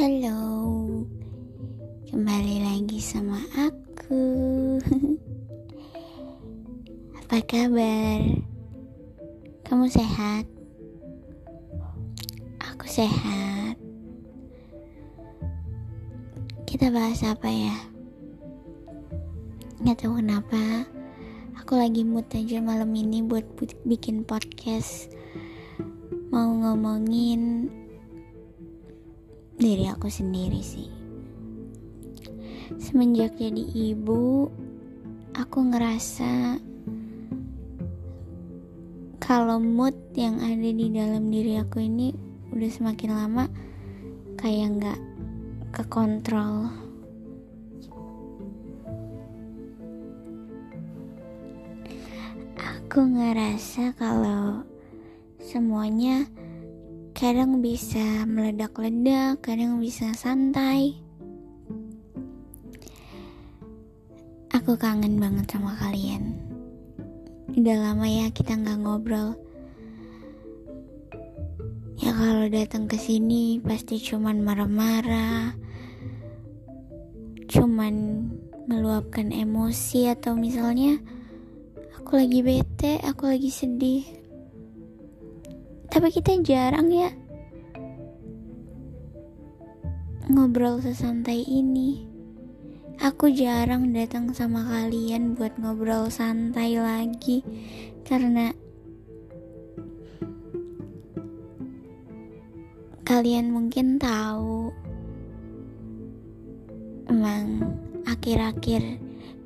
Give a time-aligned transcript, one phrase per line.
[0.00, 1.04] Halo,
[2.08, 4.24] kembali lagi sama aku.
[7.20, 8.20] Apa kabar?
[9.68, 10.48] Kamu sehat?
[12.64, 13.76] Aku sehat.
[16.64, 17.76] Kita bahas apa ya?
[19.84, 20.88] Gak tahu kenapa,
[21.60, 23.44] aku lagi mood aja malam ini buat
[23.84, 25.12] bikin podcast.
[26.32, 27.68] Mau ngomongin
[29.60, 30.88] diri aku sendiri sih.
[32.80, 34.48] Semenjak jadi ibu,
[35.36, 36.56] aku ngerasa
[39.20, 42.16] kalau mood yang ada di dalam diri aku ini
[42.56, 43.44] udah semakin lama
[44.40, 45.00] kayak nggak
[45.76, 46.72] kekontrol.
[52.56, 54.64] Aku ngerasa kalau
[55.38, 56.26] semuanya
[57.20, 60.96] kadang bisa meledak-ledak, kadang bisa santai.
[64.48, 66.40] Aku kangen banget sama kalian.
[67.52, 69.36] Udah lama ya kita nggak ngobrol.
[72.00, 75.52] Ya kalau datang ke sini pasti cuman marah-marah,
[77.52, 77.94] cuman
[78.64, 80.96] meluapkan emosi atau misalnya
[82.00, 84.08] aku lagi bete, aku lagi sedih,
[85.90, 87.10] tapi kita jarang ya
[90.30, 92.06] ngobrol sesantai ini.
[93.02, 97.42] Aku jarang datang sama kalian buat ngobrol santai lagi
[98.06, 98.54] karena
[103.02, 104.70] kalian mungkin tahu
[107.10, 107.66] emang
[108.06, 109.00] akhir-akhir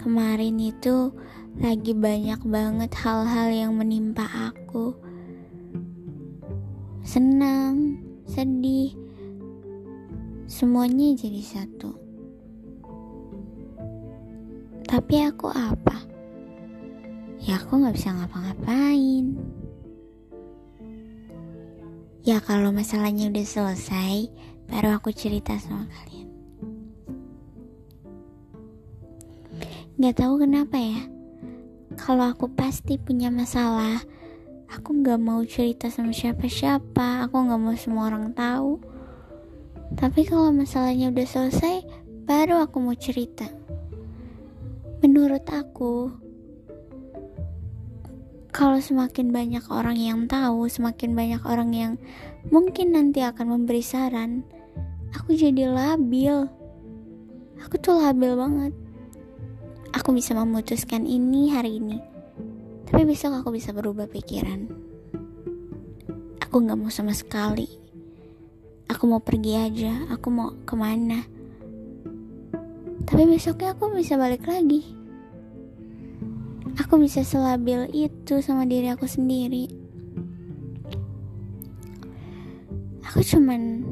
[0.00, 1.12] kemarin itu
[1.60, 5.09] lagi banyak banget hal-hal yang menimpa aku
[7.10, 8.94] senang, sedih,
[10.46, 11.90] semuanya jadi satu.
[14.86, 16.06] Tapi aku apa?
[17.42, 19.34] Ya aku gak bisa ngapa-ngapain.
[22.22, 24.30] Ya kalau masalahnya udah selesai,
[24.70, 26.30] baru aku cerita sama kalian.
[29.98, 31.02] Gak tahu kenapa ya.
[31.98, 33.98] Kalau aku pasti punya masalah,
[34.70, 37.26] aku nggak mau cerita sama siapa-siapa.
[37.26, 38.78] Aku nggak mau semua orang tahu.
[39.98, 41.82] Tapi kalau masalahnya udah selesai
[42.22, 43.50] baru aku mau cerita.
[45.02, 46.14] Menurut aku
[48.50, 51.92] kalau semakin banyak orang yang tahu semakin banyak orang yang
[52.50, 54.46] mungkin nanti akan memberi saran
[55.14, 56.46] aku jadi labil.
[57.66, 58.72] Aku tuh labil banget.
[59.90, 62.09] Aku bisa memutuskan ini hari ini
[62.90, 64.66] tapi besok aku bisa berubah pikiran.
[66.42, 67.70] Aku gak mau sama sekali.
[68.90, 71.22] Aku mau pergi aja, aku mau ke mana.
[73.06, 74.82] Tapi besoknya aku bisa balik lagi.
[76.82, 79.70] Aku bisa selabil itu sama diri aku sendiri.
[83.06, 83.86] Aku cuman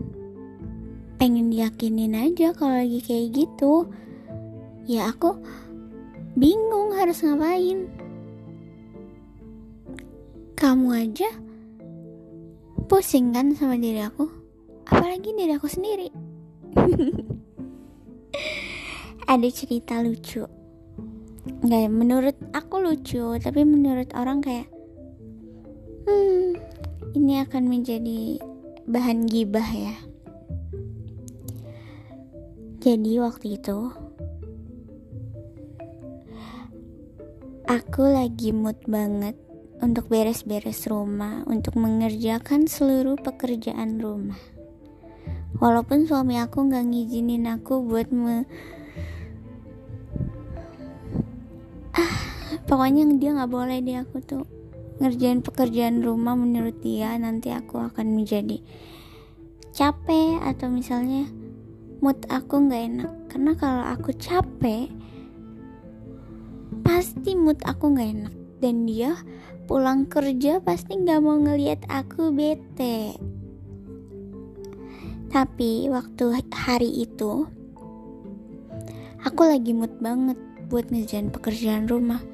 [1.22, 3.86] pengen diyakinin aja kalau lagi kayak gitu.
[4.90, 5.38] Ya aku
[6.34, 7.97] bingung harus ngapain
[10.58, 11.30] kamu aja
[12.90, 14.26] pusing kan sama diri aku?
[14.90, 16.10] Apalagi diri aku sendiri.
[19.30, 20.42] Ada cerita lucu.
[21.62, 24.66] Nggak menurut aku lucu tapi menurut orang kayak
[26.10, 26.58] hmm
[27.14, 28.42] ini akan menjadi
[28.90, 29.94] bahan gibah ya.
[32.82, 33.94] Jadi waktu itu
[37.70, 39.38] aku lagi mood banget
[39.78, 44.38] untuk beres-beres rumah, untuk mengerjakan seluruh pekerjaan rumah.
[45.58, 48.46] Walaupun suami aku nggak ngizinin aku buat me
[51.98, 52.14] ah,
[52.70, 54.46] pokoknya dia nggak boleh dia aku tuh
[55.02, 58.62] ngerjain pekerjaan rumah menurut dia nanti aku akan menjadi
[59.74, 61.26] capek atau misalnya
[61.98, 64.90] mood aku nggak enak karena kalau aku capek
[66.86, 69.14] pasti mood aku nggak enak dan dia
[69.68, 73.12] pulang kerja pasti gak mau ngeliat aku bete.
[75.28, 77.44] Tapi waktu hari itu
[79.20, 80.40] aku lagi mood banget
[80.72, 82.24] buat ngerjain pekerjaan rumah.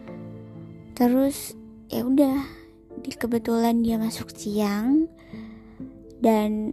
[0.95, 1.59] Terus
[1.91, 2.39] ya udah,
[3.03, 5.11] di kebetulan dia masuk siang
[6.23, 6.71] dan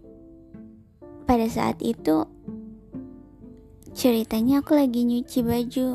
[1.26, 2.30] pada saat itu
[3.98, 5.90] ceritanya aku lagi nyuci baju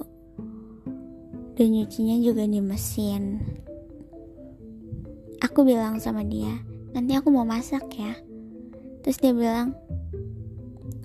[1.55, 3.41] dan nyucinya juga di mesin
[5.47, 6.59] aku bilang sama dia
[6.91, 8.19] nanti aku mau masak ya.
[9.07, 9.79] Terus dia bilang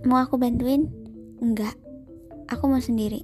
[0.02, 0.90] mau aku bantuin?
[1.38, 1.78] Enggak
[2.50, 3.22] aku mau sendiri.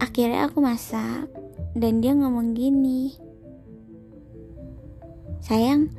[0.00, 1.28] Akhirnya aku masak
[1.76, 3.12] dan dia ngomong gini
[5.44, 5.92] sayang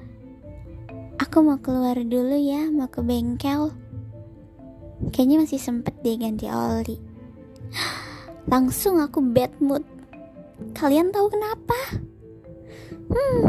[1.22, 3.72] aku mau keluar dulu ya mau ke bengkel.
[5.14, 6.98] Kayaknya masih sempet deh ganti oli.
[8.52, 9.86] Langsung aku bad mood.
[10.74, 12.02] Kalian tahu kenapa
[12.92, 13.42] hmm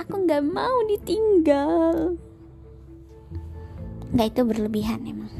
[0.00, 2.16] aku nggak mau ditinggal.
[4.14, 5.32] Nggak itu berlebihan emang.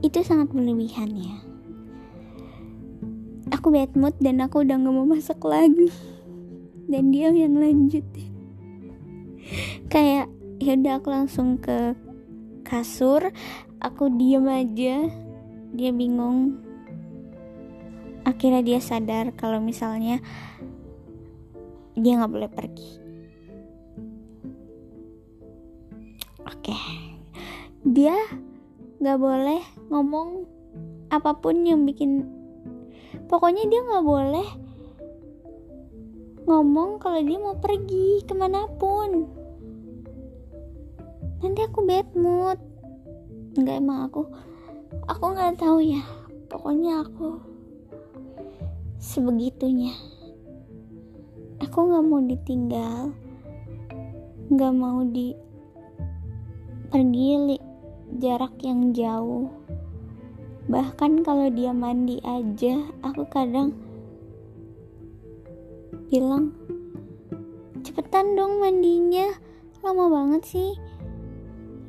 [0.00, 1.36] Itu sangat berlebihan ya.
[3.54, 5.90] Aku bad mood dan aku udah nggak mau masak lagi.
[6.86, 8.06] Dan dia yang lanjut
[9.86, 10.26] kayak
[10.58, 11.94] ya udah aku langsung ke
[12.66, 13.30] kasur.
[13.80, 15.08] Aku diem aja.
[15.76, 16.60] Dia bingung.
[18.26, 20.18] Akhirnya dia sadar kalau misalnya
[21.96, 22.90] dia nggak boleh pergi.
[26.44, 26.76] Oke.
[27.88, 28.16] Dia
[29.00, 30.28] nggak boleh ngomong
[31.08, 32.26] apa pun yang bikin
[33.30, 34.48] pokoknya dia nggak boleh
[36.46, 39.24] ngomong kalau dia mau pergi ke mana pun.
[41.40, 42.60] Nanti aku bad mood.
[43.56, 44.28] Nggak emang aku
[45.08, 46.04] aku nggak tahu ya.
[46.46, 47.40] Pokoknya aku
[49.00, 49.96] sebegitunya
[51.62, 53.00] aku nggak mau ditinggal.
[54.52, 55.36] Nggak mau di
[56.88, 57.58] pergi
[58.16, 59.50] jarak yang jauh.
[60.66, 63.74] Bahkan kalau dia mandi aja aku kadang
[66.06, 66.54] bilang
[67.82, 69.30] cepetan dong mandinya
[69.84, 70.72] lama banget sih.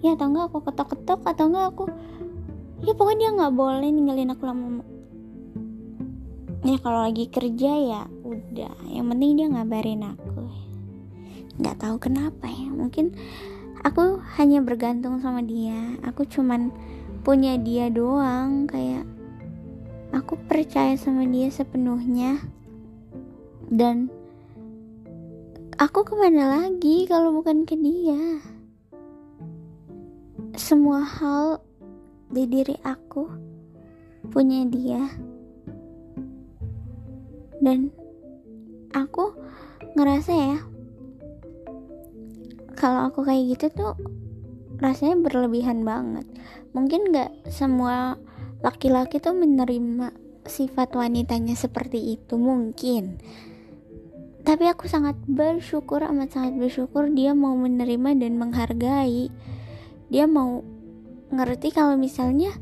[0.05, 1.85] Ya atau enggak aku ketok-ketok atau enggak aku
[2.85, 4.85] ya pokoknya dia nggak boleh ninggalin aku lama
[6.61, 10.43] ya kalau lagi kerja ya udah yang penting dia ngabarin aku.
[11.57, 13.15] Nggak tahu kenapa ya mungkin
[13.87, 15.95] aku hanya bergantung sama dia.
[16.03, 16.75] Aku cuman
[17.23, 19.07] punya dia doang kayak
[20.11, 22.43] aku percaya sama dia sepenuhnya.
[23.67, 24.11] Dan
[25.79, 28.43] aku ke mana lagi kalau bukan ke dia?
[30.57, 31.63] Semua hal
[32.27, 33.27] di diri aku
[34.31, 35.03] punya dia.
[37.57, 37.89] Dan
[38.97, 39.37] aku
[39.93, 40.59] ngerasa ya
[42.77, 43.93] kalau aku kayak gitu tuh
[44.77, 46.29] rasanya berlebihan banget.
[46.77, 48.21] Mungkin gak semua
[48.61, 50.13] laki-laki tuh menerima
[50.45, 53.17] sifat wanitanya seperti itu mungkin.
[54.45, 59.27] Tapi aku sangat bersyukur amat sangat bersyukur dia mau menerima dan menghargai.
[60.07, 60.63] Dia mau
[61.33, 62.55] ngerti kalau misalnya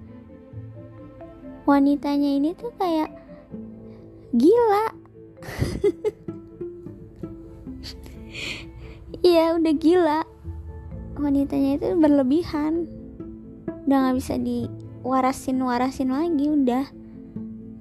[1.70, 3.14] wanitanya ini tuh kayak
[4.34, 4.86] gila
[9.36, 10.22] iya udah gila
[11.20, 12.88] wanitanya itu berlebihan
[13.84, 16.88] udah nggak bisa diwarasin warasin lagi udah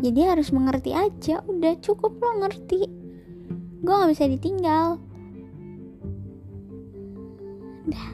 [0.03, 2.91] jadi harus mengerti aja udah cukup lo ngerti
[3.87, 4.99] gue nggak bisa ditinggal
[7.87, 8.07] udah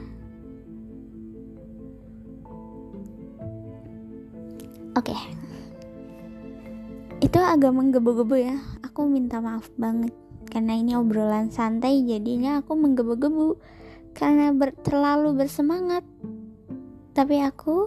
[4.98, 5.14] Oke.
[5.14, 5.22] Okay.
[7.22, 8.58] Itu agak menggebu-gebu ya.
[8.82, 10.10] Aku minta maaf banget
[10.50, 13.56] karena ini obrolan santai jadinya aku menggebu-gebu.
[14.10, 16.02] Karena ber terlalu bersemangat.
[17.14, 17.86] Tapi aku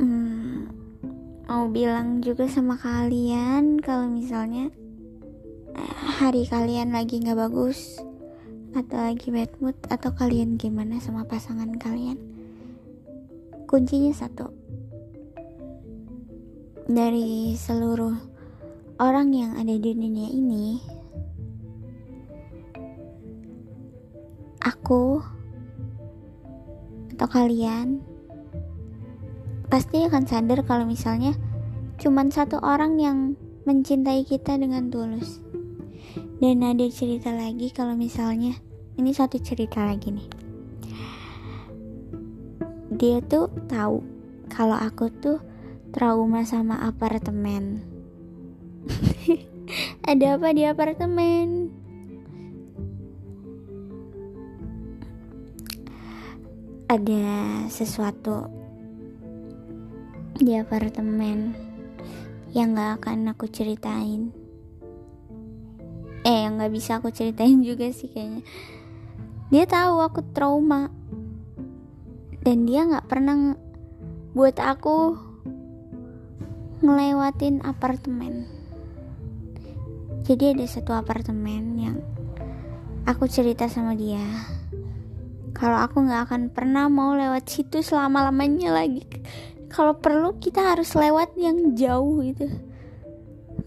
[0.00, 0.56] hmm,
[1.44, 4.72] mau bilang juga sama kalian kalau misalnya
[5.76, 8.00] eh, hari kalian lagi nggak bagus
[8.72, 12.16] atau lagi bad mood atau kalian gimana sama pasangan kalian.
[13.68, 14.48] Kuncinya satu.
[16.86, 18.35] Dari seluruh
[18.96, 20.80] orang yang ada di dunia ini,
[24.64, 25.20] aku
[27.16, 28.00] atau kalian
[29.72, 31.36] pasti akan sadar kalau misalnya
[31.96, 33.18] cuman satu orang yang
[33.68, 35.40] mencintai kita dengan tulus.
[36.36, 38.56] Dan ada cerita lagi kalau misalnya
[38.96, 40.28] ini satu cerita lagi nih.
[42.96, 44.00] Dia tuh tahu
[44.52, 45.40] kalau aku tuh
[45.92, 47.95] trauma sama apartemen.
[50.10, 51.74] Ada apa di apartemen?
[56.86, 57.26] Ada
[57.66, 58.46] sesuatu
[60.38, 61.56] di apartemen
[62.54, 64.30] yang gak akan aku ceritain.
[66.22, 68.46] Eh, yang gak bisa aku ceritain juga sih kayaknya.
[69.50, 70.94] Dia tahu aku trauma
[72.46, 73.58] dan dia gak pernah
[74.36, 75.18] buat aku
[76.86, 78.55] ngelewatin apartemen
[80.26, 82.02] jadi ada satu apartemen yang
[83.06, 84.18] aku cerita sama dia.
[85.54, 89.06] Kalau aku nggak akan pernah mau lewat situ selama lamanya lagi.
[89.70, 92.50] Kalau perlu kita harus lewat yang jauh gitu.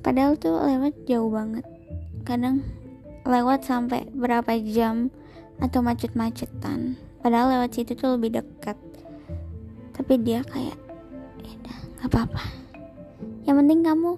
[0.03, 1.63] Padahal tuh lewat jauh banget.
[2.27, 2.67] Kadang
[3.23, 5.15] lewat sampai berapa jam
[5.63, 6.99] atau macet-macetan.
[7.23, 8.75] Padahal lewat situ tuh lebih dekat.
[9.95, 10.75] Tapi dia kayak
[11.39, 12.43] ya udah nggak apa-apa.
[13.47, 14.11] Yang penting kamu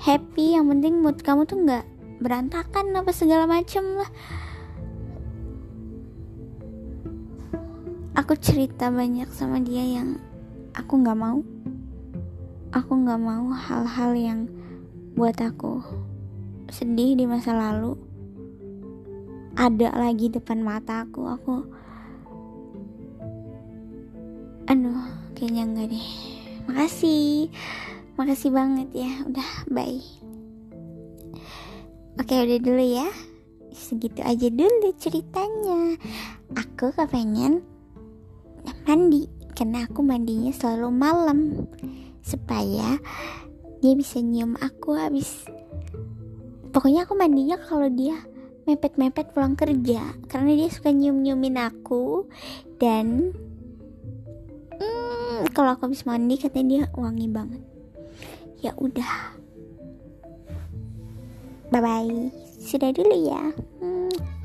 [0.00, 1.84] happy yang penting mood kamu tuh nggak
[2.20, 4.10] berantakan apa segala macem lah.
[8.16, 10.16] Aku cerita banyak sama dia yang
[10.72, 11.44] aku nggak mau.
[12.72, 14.40] Aku nggak mau hal-hal yang
[15.16, 15.80] buat aku
[16.68, 17.96] sedih di masa lalu.
[19.56, 21.54] Ada lagi depan mata aku aku
[24.66, 24.98] aduh
[25.38, 26.08] kayaknya enggak deh.
[26.66, 27.48] Makasih
[28.16, 29.10] makasih banget ya.
[29.28, 30.00] Udah bye.
[32.16, 33.08] Oke udah dulu ya.
[33.72, 36.00] Segitu aja dulu ceritanya.
[36.56, 37.60] Aku kepengen
[38.86, 41.38] mandi karena aku mandinya selalu malam
[42.22, 42.98] supaya
[43.82, 45.44] dia bisa nyium aku habis.
[46.70, 48.14] Pokoknya aku mandinya kalau dia
[48.66, 52.26] mepet-mepet pulang kerja karena dia suka nyium-nyiumin aku
[52.82, 53.30] dan
[54.74, 57.62] hmm, kalau aku habis mandi katanya dia wangi banget
[58.62, 59.36] ya udah.
[61.72, 62.30] Bye bye
[62.62, 63.42] sudah dulu ya.
[63.82, 64.35] Hmm.